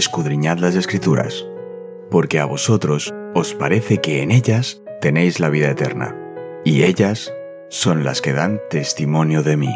[0.00, 1.46] escudriñad las escrituras,
[2.10, 6.16] porque a vosotros os parece que en ellas tenéis la vida eterna,
[6.64, 7.30] y ellas
[7.68, 9.74] son las que dan testimonio de mí.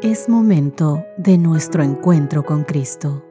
[0.00, 3.24] Es momento de nuestro encuentro con Cristo.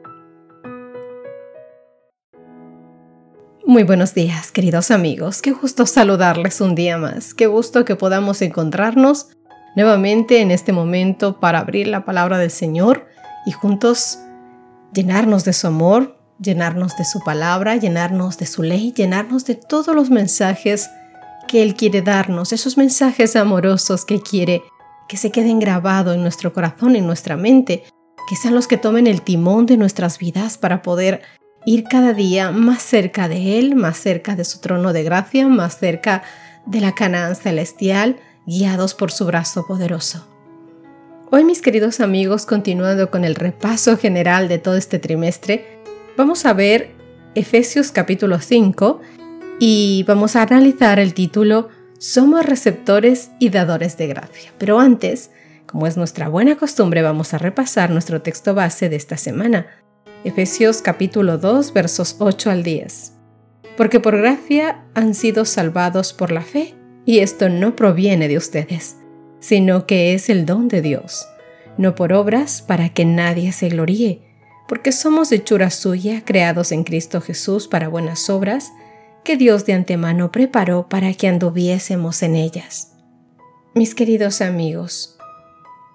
[3.66, 5.42] Muy buenos días, queridos amigos.
[5.42, 7.34] Qué gusto saludarles un día más.
[7.34, 9.30] Qué gusto que podamos encontrarnos
[9.74, 13.08] nuevamente en este momento para abrir la palabra del Señor
[13.48, 14.18] y juntos
[14.92, 19.96] llenarnos de su amor, llenarnos de su palabra, llenarnos de su ley, llenarnos de todos
[19.96, 20.90] los mensajes
[21.48, 24.62] que Él quiere darnos, esos mensajes amorosos que quiere
[25.08, 27.84] que se queden grabados en nuestro corazón, en nuestra mente,
[28.28, 31.22] que sean los que tomen el timón de nuestras vidas para poder
[31.64, 35.78] ir cada día más cerca de Él, más cerca de su trono de gracia, más
[35.78, 36.22] cerca
[36.66, 40.37] de la Canaán celestial, guiados por su brazo poderoso.
[41.30, 45.82] Hoy mis queridos amigos, continuando con el repaso general de todo este trimestre,
[46.16, 46.92] vamos a ver
[47.34, 49.02] Efesios capítulo 5
[49.60, 51.68] y vamos a analizar el título
[51.98, 54.54] Somos receptores y dadores de gracia.
[54.56, 55.30] Pero antes,
[55.66, 59.66] como es nuestra buena costumbre, vamos a repasar nuestro texto base de esta semana.
[60.24, 63.12] Efesios capítulo 2 versos 8 al 10.
[63.76, 68.96] Porque por gracia han sido salvados por la fe, y esto no proviene de ustedes,
[69.40, 71.26] sino que es el don de Dios,
[71.76, 74.28] no por obras para que nadie se gloríe
[74.68, 78.70] porque somos hechura suya, creados en Cristo Jesús para buenas obras,
[79.24, 82.92] que Dios de antemano preparó para que anduviésemos en ellas.
[83.74, 85.16] Mis queridos amigos,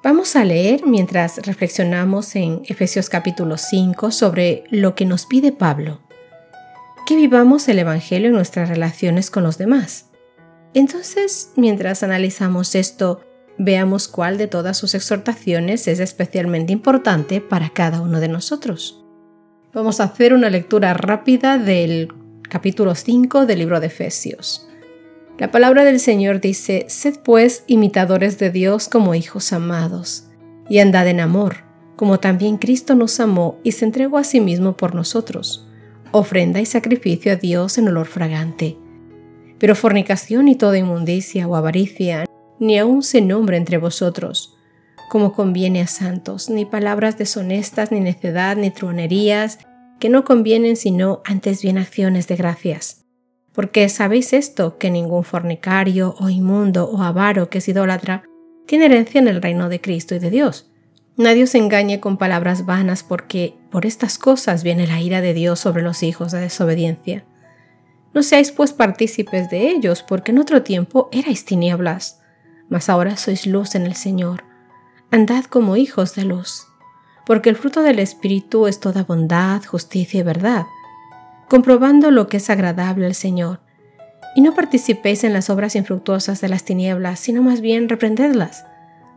[0.03, 6.01] vamos a leer mientras reflexionamos en Efesios capítulo 5 sobre lo que nos pide Pablo,
[7.05, 10.09] que vivamos el Evangelio en nuestras relaciones con los demás.
[10.73, 13.21] Entonces, mientras analizamos esto,
[13.57, 19.03] Veamos cuál de todas sus exhortaciones es especialmente importante para cada uno de nosotros.
[19.73, 22.07] Vamos a hacer una lectura rápida del
[22.49, 24.67] capítulo 5 del libro de Efesios.
[25.37, 30.29] La palabra del Señor dice, Sed pues imitadores de Dios como hijos amados,
[30.69, 31.57] y andad en amor,
[31.95, 35.67] como también Cristo nos amó y se entregó a sí mismo por nosotros,
[36.11, 38.77] ofrenda y sacrificio a Dios en olor fragante.
[39.59, 42.25] Pero fornicación y toda inmundicia o avaricia
[42.63, 44.55] ni aun se nombre entre vosotros,
[45.09, 49.59] como conviene a santos, ni palabras deshonestas, ni necedad, ni truonerías,
[49.99, 53.03] que no convienen sino antes bien acciones de gracias.
[53.51, 58.23] Porque sabéis esto, que ningún fornicario, o inmundo, o avaro que es idólatra,
[58.65, 60.71] tiene herencia en el reino de Cristo y de Dios.
[61.17, 65.59] Nadie os engañe con palabras vanas, porque por estas cosas viene la ira de Dios
[65.59, 67.25] sobre los hijos de desobediencia.
[68.13, 72.22] No seáis pues partícipes de ellos, porque en otro tiempo erais tinieblas
[72.69, 74.43] mas ahora sois luz en el Señor.
[75.11, 76.67] Andad como hijos de luz,
[77.25, 80.65] porque el fruto del Espíritu es toda bondad, justicia y verdad,
[81.49, 83.59] comprobando lo que es agradable al Señor.
[84.35, 88.65] Y no participéis en las obras infructuosas de las tinieblas, sino más bien reprendedlas,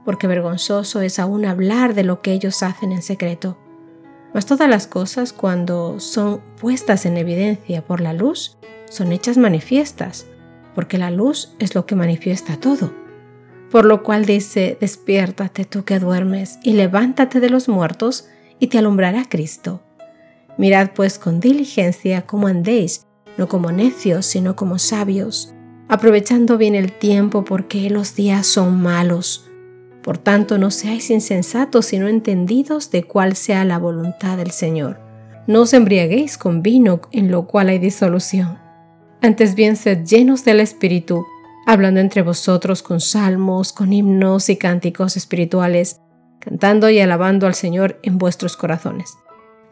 [0.04, 3.58] porque vergonzoso es aún hablar de lo que ellos hacen en secreto.
[4.34, 8.58] Mas todas las cosas, cuando son puestas en evidencia por la luz,
[8.90, 10.26] son hechas manifiestas,
[10.74, 12.92] porque la luz es lo que manifiesta todo.
[13.70, 18.28] Por lo cual dice, despiértate tú que duermes, y levántate de los muertos,
[18.58, 19.82] y te alumbrará Cristo.
[20.58, 23.06] Mirad pues con diligencia cómo andéis,
[23.36, 25.52] no como necios, sino como sabios,
[25.88, 29.46] aprovechando bien el tiempo porque los días son malos.
[30.02, 35.00] Por tanto, no seáis insensatos, sino entendidos de cuál sea la voluntad del Señor.
[35.46, 38.58] No os embriaguéis con vino en lo cual hay disolución.
[39.20, 41.26] Antes bien sed llenos del Espíritu,
[41.66, 46.00] hablando entre vosotros con salmos, con himnos y cánticos espirituales,
[46.38, 49.18] cantando y alabando al Señor en vuestros corazones,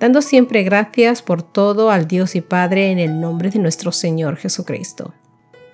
[0.00, 4.37] dando siempre gracias por todo al Dios y Padre en el nombre de nuestro Señor
[4.37, 5.15] Jesucristo.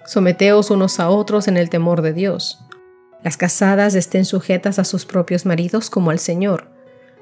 [0.05, 2.67] Someteos unos a otros en el temor de Dios.
[3.25, 6.71] Las casadas estén sujetas a sus propios maridos como al Señor,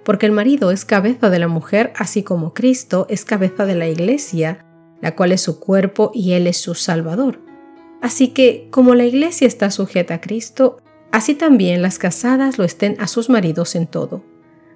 [0.05, 3.87] porque el marido es cabeza de la mujer, así como Cristo es cabeza de la
[3.87, 4.65] iglesia,
[5.01, 7.48] la cual es su cuerpo y Él es su Salvador.
[8.01, 10.81] Así que, como la iglesia está sujeta a Cristo,
[11.11, 14.23] así también las casadas lo estén a sus maridos en todo.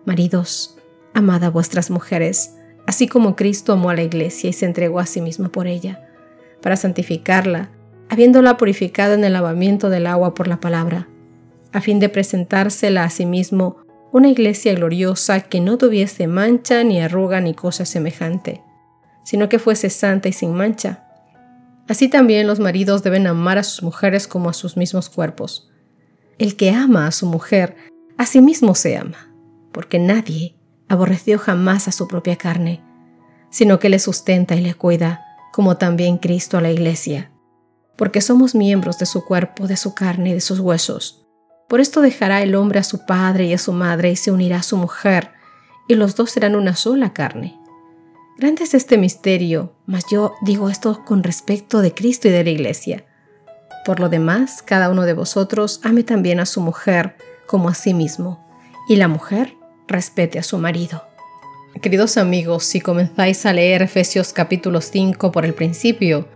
[0.05, 0.79] Maridos,
[1.15, 2.55] amad a vuestras mujeres,
[2.87, 6.09] así como Cristo amó a la iglesia y se entregó a sí mismo por ella,
[6.61, 7.71] para santificarla,
[8.09, 11.09] habiéndola purificado en el lavamiento del agua por la palabra,
[11.73, 13.79] a fin de presentársela a sí mismo
[14.13, 18.63] una iglesia gloriosa que no tuviese mancha ni arruga ni cosa semejante,
[19.25, 21.02] sino que fuese santa y sin mancha.
[21.93, 25.71] Así también los maridos deben amar a sus mujeres como a sus mismos cuerpos.
[26.39, 27.77] El que ama a su mujer,
[28.17, 29.31] a sí mismo se ama,
[29.73, 30.57] porque nadie
[30.89, 32.83] aborreció jamás a su propia carne,
[33.51, 35.23] sino que le sustenta y le cuida,
[35.53, 37.31] como también Cristo a la iglesia,
[37.99, 41.27] porque somos miembros de su cuerpo, de su carne y de sus huesos.
[41.69, 44.61] Por esto dejará el hombre a su padre y a su madre y se unirá
[44.61, 45.33] a su mujer,
[45.89, 47.61] y los dos serán una sola carne.
[48.39, 52.51] Grande es este misterio, mas yo digo esto con respecto de Cristo y de la
[52.51, 53.05] iglesia.
[53.85, 57.93] Por lo demás, cada uno de vosotros ame también a su mujer como a sí
[57.93, 58.43] mismo,
[58.89, 59.55] y la mujer
[59.87, 61.05] respete a su marido.
[61.83, 66.27] Queridos amigos, si comenzáis a leer Efesios capítulo 5 por el principio,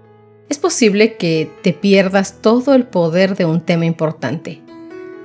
[0.51, 4.61] es posible que te pierdas todo el poder de un tema importante.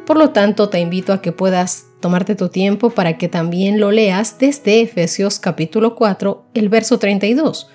[0.06, 3.92] Por lo tanto, te invito a que puedas tomarte tu tiempo para que también lo
[3.92, 7.69] leas desde Efesios capítulo 4, el verso 32,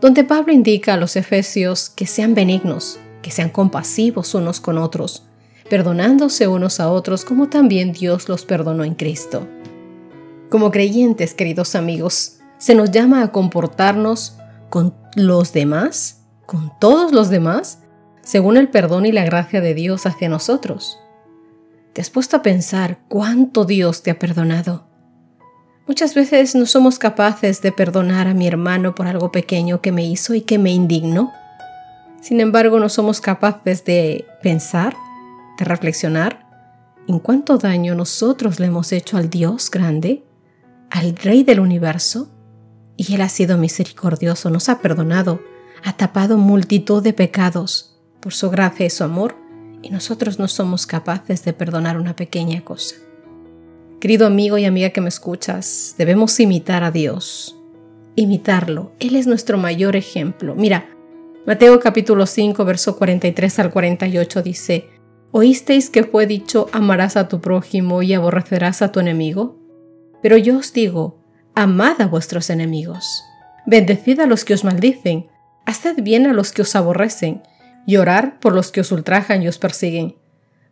[0.00, 5.24] donde Pablo indica a los efesios que sean benignos, que sean compasivos unos con otros,
[5.70, 9.46] perdonándose unos a otros como también Dios los perdonó en Cristo.
[10.50, 14.36] Como creyentes, queridos amigos, se nos llama a comportarnos
[14.70, 17.80] con los demás, con todos los demás,
[18.22, 20.98] según el perdón y la gracia de Dios hacia nosotros.
[21.98, 24.86] ¿Te has puesto a pensar cuánto Dios te ha perdonado?
[25.88, 30.06] Muchas veces no somos capaces de perdonar a mi hermano por algo pequeño que me
[30.06, 31.32] hizo y que me indignó.
[32.20, 34.94] Sin embargo, no somos capaces de pensar,
[35.58, 36.46] de reflexionar
[37.08, 40.24] en cuánto daño nosotros le hemos hecho al Dios grande,
[40.90, 42.30] al Rey del universo,
[42.96, 45.40] y Él ha sido misericordioso, nos ha perdonado,
[45.82, 49.47] ha tapado multitud de pecados por su gracia y su amor,
[49.82, 52.96] y nosotros no somos capaces de perdonar una pequeña cosa.
[54.00, 57.56] Querido amigo y amiga que me escuchas, debemos imitar a Dios,
[58.14, 58.92] imitarlo.
[59.00, 60.54] Él es nuestro mayor ejemplo.
[60.54, 60.88] Mira,
[61.46, 64.88] Mateo capítulo 5, verso 43 al 48 dice,
[65.30, 69.58] ¿Oísteis que fue dicho amarás a tu prójimo y aborrecerás a tu enemigo?
[70.22, 71.22] Pero yo os digo,
[71.54, 73.24] amad a vuestros enemigos,
[73.66, 75.26] bendecid a los que os maldicen,
[75.66, 77.42] haced bien a los que os aborrecen,
[77.88, 77.96] y
[78.40, 80.14] por los que os ultrajan y os persiguen,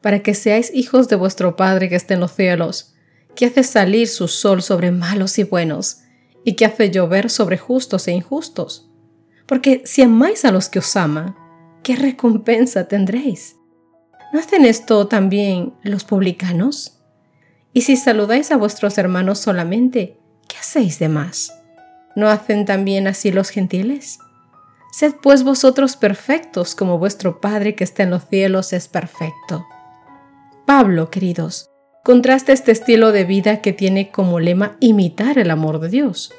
[0.03, 2.95] para que seáis hijos de vuestro Padre que está en los cielos,
[3.35, 6.01] que hace salir su sol sobre malos y buenos,
[6.45, 8.91] y que hace llover sobre justos e injustos.
[9.47, 11.35] Porque si amáis a los que os aman,
[11.83, 13.57] ¿qué recompensa tendréis?
[14.35, 16.99] ¿No hacen esto también los publicanos?
[17.73, 20.19] Y si saludáis a vuestros hermanos solamente,
[20.49, 21.51] ¿qué hacéis de más?
[22.15, 24.19] ¿No hacen también así los gentiles?
[24.97, 29.67] Sed pues vosotros perfectos como vuestro Padre que está en los cielos es perfecto.
[30.65, 31.69] Pablo, queridos,
[32.03, 36.33] contrasta este estilo de vida que tiene como lema imitar el amor de Dios,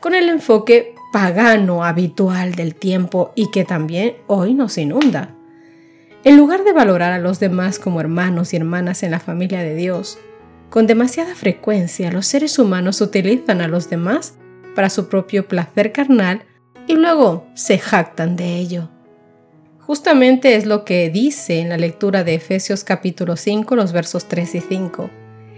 [0.00, 5.34] con el enfoque pagano habitual del tiempo y que también hoy nos inunda.
[6.24, 9.74] En lugar de valorar a los demás como hermanos y hermanas en la familia de
[9.74, 10.18] Dios,
[10.70, 14.38] con demasiada frecuencia los seres humanos utilizan a los demás
[14.74, 16.47] para su propio placer carnal
[16.88, 18.88] y luego se jactan de ello.
[19.78, 24.56] Justamente es lo que dice en la lectura de Efesios capítulo 5 los versos 3
[24.56, 25.10] y 5.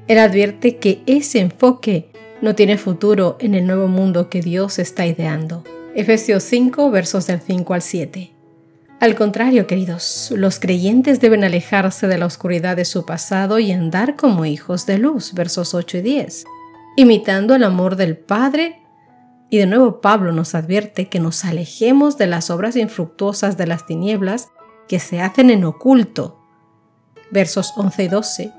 [0.08, 2.10] Él advierte que ese enfoque
[2.42, 5.64] no tiene futuro en el nuevo mundo que Dios está ideando.
[5.94, 8.30] Efesios 5 versos del 5 al 7.
[9.00, 14.16] Al contrario, queridos, los creyentes deben alejarse de la oscuridad de su pasado y andar
[14.16, 16.44] como hijos de luz, versos 8 y 10,
[16.96, 18.79] imitando el amor del Padre.
[19.50, 23.86] Y de nuevo Pablo nos advierte que nos alejemos de las obras infructuosas de las
[23.86, 24.48] tinieblas
[24.88, 26.40] que se hacen en oculto,
[27.30, 28.52] versos 11 y 12.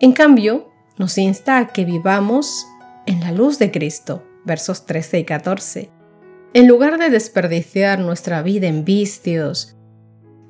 [0.00, 2.66] En cambio, nos insta a que vivamos
[3.06, 6.00] en la luz de Cristo, versos 13 y 14
[6.52, 9.76] en lugar de desperdiciar nuestra vida en vicios,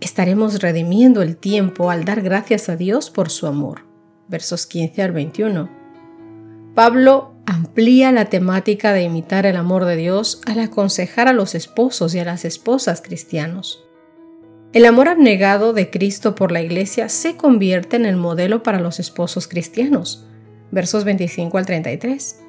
[0.01, 3.87] estaremos redimiendo el tiempo al dar gracias a Dios por su amor.
[4.27, 5.80] Versos 15 al 21.
[6.75, 12.15] Pablo amplía la temática de imitar el amor de Dios al aconsejar a los esposos
[12.15, 13.85] y a las esposas cristianos.
[14.73, 19.01] El amor abnegado de Cristo por la Iglesia se convierte en el modelo para los
[19.01, 20.27] esposos cristianos.
[20.71, 22.45] Versos 25 al 33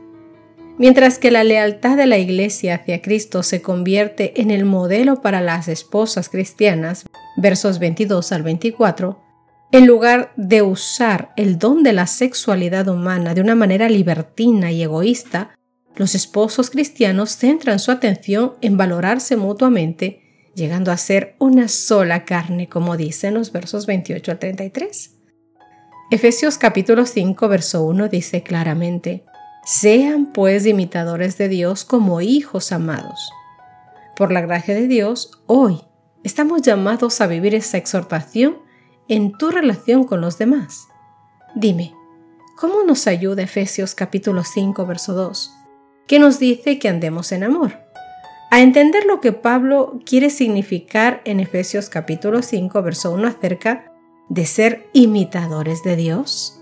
[0.82, 5.40] mientras que la lealtad de la Iglesia hacia Cristo se convierte en el modelo para
[5.40, 7.06] las esposas cristianas,
[7.38, 9.22] versos 22 al 24,
[9.72, 14.84] en lugar de usar el don de la sexualidad humana de una manera libertina y
[14.84, 15.56] egoísta,
[15.96, 22.68] los esposos cristianos centran su atención en valorarse mutuamente, llegando a ser una sola carne,
[22.68, 25.18] como dicen los versos 28 al 33.
[26.12, 29.24] Efesios capítulo 5, verso 1 dice claramente,
[29.64, 33.32] sean pues imitadores de Dios como hijos amados.
[34.18, 35.80] Por la gracia de Dios, hoy
[36.26, 38.58] estamos llamados a vivir esa exhortación
[39.08, 40.88] en tu relación con los demás.
[41.56, 41.94] Dime,
[42.62, 45.52] ¿Cómo nos ayuda Efesios capítulo 5, verso 2?
[46.06, 47.80] Que nos dice que andemos en amor.
[48.52, 53.92] A entender lo que Pablo quiere significar en Efesios capítulo 5, verso 1 acerca
[54.30, 56.62] de ser imitadores de Dios.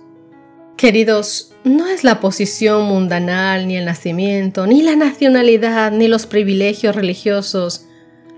[0.77, 6.96] Queridos, no es la posición mundanal, ni el nacimiento, ni la nacionalidad, ni los privilegios
[6.96, 7.88] religiosos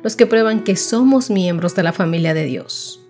[0.02, 3.01] los que prueban que somos miembros de la familia de Dios,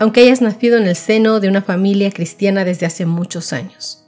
[0.00, 4.06] aunque hayas nacido en el seno de una familia cristiana desde hace muchos años.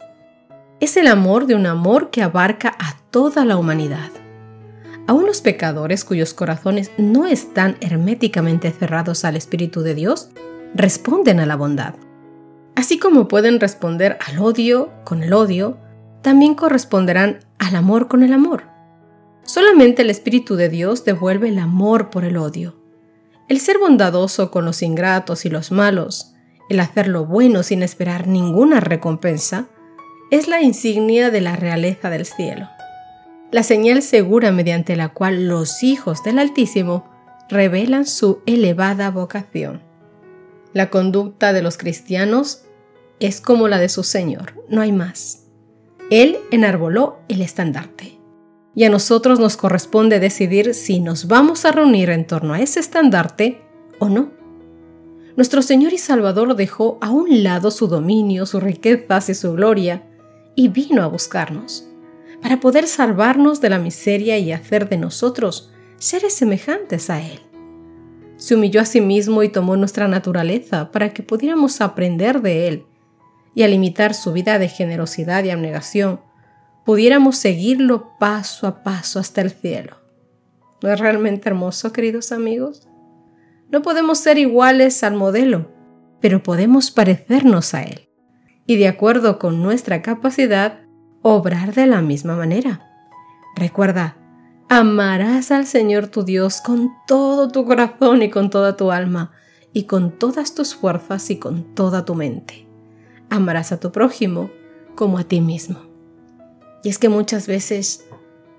[0.81, 4.11] Es el amor de un amor que abarca a toda la humanidad.
[5.07, 10.31] Aún los pecadores cuyos corazones no están herméticamente cerrados al Espíritu de Dios
[10.75, 11.95] responden a la bondad.
[12.75, 15.77] Así como pueden responder al odio con el odio,
[16.23, 18.65] también corresponderán al amor con el amor.
[19.43, 22.82] Solamente el Espíritu de Dios devuelve el amor por el odio.
[23.53, 26.33] El ser bondadoso con los ingratos y los malos,
[26.71, 29.69] el hacer lo bueno sin esperar ninguna recompensa,
[30.31, 32.71] es la insignia de la realeza del cielo,
[33.51, 37.05] la señal segura mediante la cual los hijos del Altísimo
[37.51, 39.83] revelan su elevada vocación.
[40.73, 42.63] La conducta de los cristianos
[43.21, 45.45] es como la de su Señor, no hay más.
[46.09, 48.19] Él enarboló el estandarte
[48.75, 52.81] y a nosotros nos corresponde decidir si nos vamos a reunir en torno a ese
[52.81, 53.63] estandarte
[53.99, 54.31] o no.
[55.37, 60.03] Nuestro Señor y Salvador dejó a un lado su dominio, sus riquezas y su gloria,
[60.55, 61.89] y vino a buscarnos,
[62.43, 67.41] para poder salvarnos de la miseria y hacer de nosotros seres semejantes a Él.
[68.37, 72.87] Se humilló a sí mismo y tomó nuestra naturaleza para que pudiéramos aprender de Él,
[73.55, 76.21] y al imitar su vida de generosidad y abnegación,
[76.85, 79.97] pudiéramos seguirlo paso a paso hasta el cielo.
[80.83, 82.89] ¿No es realmente hermoso, queridos amigos?
[83.71, 85.71] No podemos ser iguales al modelo,
[86.21, 88.09] pero podemos parecernos a él
[88.67, 90.81] y de acuerdo con nuestra capacidad,
[91.23, 92.81] obrar de la misma manera.
[93.57, 94.17] Recuerda,
[94.69, 99.33] amarás al Señor tu Dios con todo tu corazón y con toda tu alma,
[99.73, 102.67] y con todas tus fuerzas y con toda tu mente.
[103.31, 104.51] Amarás a tu prójimo
[104.95, 105.92] como a ti mismo.
[106.83, 108.05] Y es que muchas veces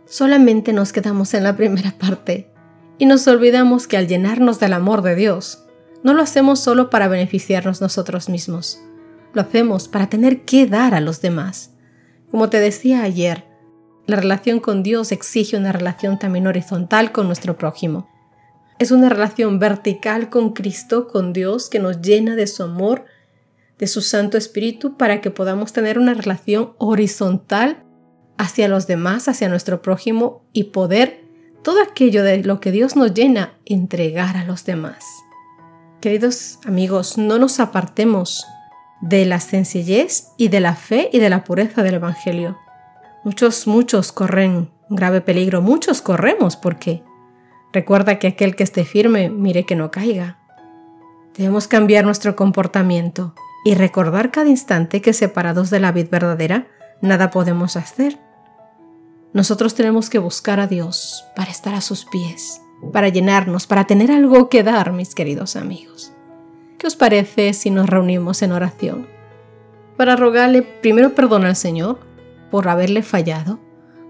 [0.05, 2.49] solamente nos quedamos en la primera parte
[2.97, 5.65] y nos olvidamos que al llenarnos del amor de Dios,
[6.03, 8.79] no lo hacemos solo para beneficiarnos nosotros mismos,
[9.33, 11.71] lo hacemos para tener que dar a los demás.
[12.29, 13.45] Como te decía ayer,
[14.05, 18.09] la relación con Dios exige una relación también horizontal con nuestro prójimo.
[18.79, 23.05] Es una relación vertical con Cristo, con Dios, que nos llena de su amor,
[23.79, 27.82] de su Santo Espíritu, para que podamos tener una relación horizontal
[28.37, 31.23] hacia los demás, hacia nuestro prójimo y poder
[31.63, 35.05] todo aquello de lo que Dios nos llena, entregar a los demás.
[36.01, 38.45] Queridos amigos, no nos apartemos
[39.01, 42.57] de la sencillez y de la fe y de la pureza del Evangelio.
[43.23, 47.03] Muchos, muchos corren grave peligro, muchos corremos porque
[47.71, 50.39] recuerda que aquel que esté firme, mire que no caiga.
[51.37, 53.33] Debemos cambiar nuestro comportamiento
[53.65, 56.67] y recordar cada instante que separados de la vid verdadera,
[57.01, 58.19] nada podemos hacer.
[59.33, 62.61] Nosotros tenemos que buscar a Dios para estar a sus pies,
[62.91, 66.13] para llenarnos, para tener algo que dar, mis queridos amigos.
[66.77, 69.07] ¿Qué os parece si nos reunimos en oración?
[69.97, 71.99] Para rogarle primero perdón al Señor
[72.51, 73.59] por haberle fallado,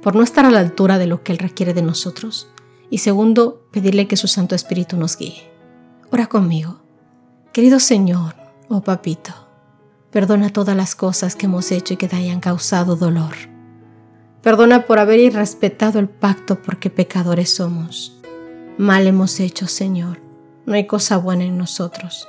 [0.01, 2.49] por no estar a la altura de lo que Él requiere de nosotros,
[2.89, 5.49] y segundo, pedirle que su Santo Espíritu nos guíe.
[6.11, 6.81] Ora conmigo.
[7.53, 8.35] Querido Señor,
[8.67, 9.33] oh papito,
[10.13, 13.52] Perdona todas las cosas que hemos hecho y que te hayan causado dolor.
[14.43, 18.19] Perdona por haber irrespetado el pacto porque pecadores somos.
[18.77, 20.21] Mal hemos hecho, Señor.
[20.65, 22.27] No hay cosa buena en nosotros.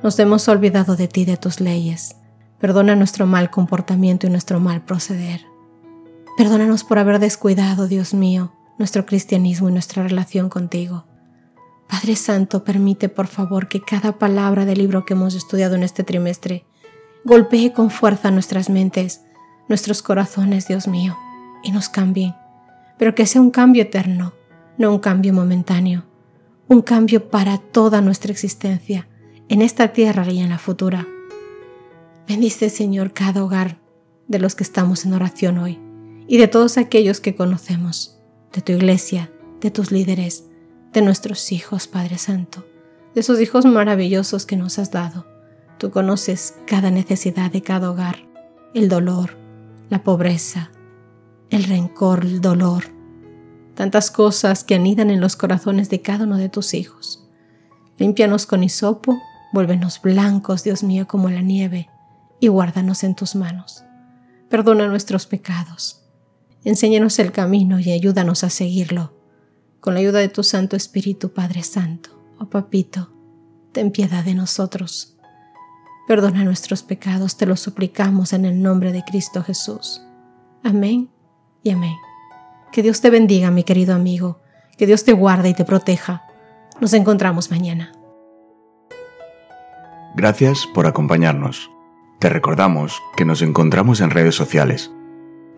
[0.00, 2.14] Nos hemos olvidado de ti, de tus leyes.
[2.60, 5.40] Perdona nuestro mal comportamiento y nuestro mal proceder.
[6.36, 11.04] Perdónanos por haber descuidado, Dios mío, nuestro cristianismo y nuestra relación contigo.
[11.88, 16.04] Padre Santo, permite por favor que cada palabra del libro que hemos estudiado en este
[16.04, 16.64] trimestre
[17.24, 19.22] golpee con fuerza nuestras mentes,
[19.68, 21.16] nuestros corazones, Dios mío,
[21.62, 22.34] y nos cambie,
[22.98, 24.34] pero que sea un cambio eterno,
[24.78, 26.04] no un cambio momentáneo,
[26.68, 29.08] un cambio para toda nuestra existencia,
[29.48, 31.06] en esta tierra y en la futura.
[32.26, 33.78] Bendice, Señor, cada hogar
[34.26, 35.78] de los que estamos en oración hoy
[36.26, 38.18] y de todos aquellos que conocemos,
[38.52, 40.46] de tu iglesia, de tus líderes,
[40.92, 42.66] de nuestros hijos, Padre Santo,
[43.14, 45.26] de esos hijos maravillosos que nos has dado
[45.78, 48.26] Tú conoces cada necesidad de cada hogar,
[48.72, 49.36] el dolor,
[49.90, 50.70] la pobreza,
[51.50, 52.84] el rencor, el dolor,
[53.74, 57.24] tantas cosas que anidan en los corazones de cada uno de tus hijos.
[57.98, 59.20] Límpianos con hisopo,
[59.52, 61.88] vuélvenos blancos, Dios mío, como la nieve,
[62.40, 63.84] y guárdanos en tus manos.
[64.48, 66.02] Perdona nuestros pecados.
[66.64, 69.14] Enséñanos el camino y ayúdanos a seguirlo.
[69.80, 73.12] Con la ayuda de tu Santo Espíritu, Padre Santo, oh Papito,
[73.72, 75.16] ten piedad de nosotros.
[76.08, 80.02] Perdona nuestros pecados, te lo suplicamos en el nombre de Cristo Jesús.
[80.62, 81.10] Amén
[81.66, 81.96] y amén.
[82.72, 84.40] Que Dios te bendiga, mi querido amigo.
[84.78, 86.22] Que Dios te guarde y te proteja.
[86.80, 87.92] Nos encontramos mañana.
[90.14, 91.70] Gracias por acompañarnos.
[92.20, 94.90] Te recordamos que nos encontramos en redes sociales.